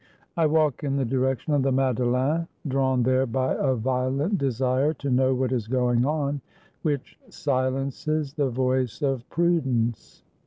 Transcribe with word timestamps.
I 0.35 0.47
walk 0.47 0.83
in 0.83 0.95
the 0.95 1.05
direction 1.05 1.53
of 1.53 1.61
the 1.61 1.71
Madeleine, 1.71 2.47
drawn 2.67 3.03
there 3.03 3.27
by 3.27 3.53
a 3.53 3.75
violent 3.75 4.39
desire 4.39 4.95
to 4.95 5.11
know 5.11 5.35
what 5.35 5.51
is 5.51 5.67
going 5.67 6.07
on, 6.07 6.41
which 6.81 7.19
silences 7.29 8.33
the 8.33 8.49
voice 8.49 9.03
of 9.03 9.29
prudence. 9.29 10.23